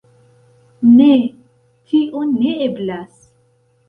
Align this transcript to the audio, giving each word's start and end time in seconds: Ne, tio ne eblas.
Ne, 0.93 1.09
tio 1.91 2.21
ne 2.31 2.55
eblas. 2.69 3.21